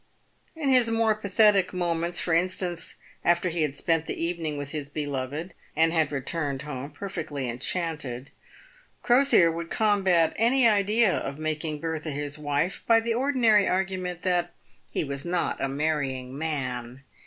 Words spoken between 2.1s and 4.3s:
for instance, after he had spent the